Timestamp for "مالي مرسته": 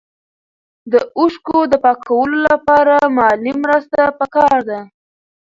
3.17-3.99